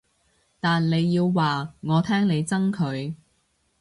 [0.59, 3.13] 但你要話我聽你憎佢